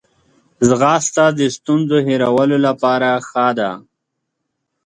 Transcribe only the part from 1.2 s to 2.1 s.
د ستونزو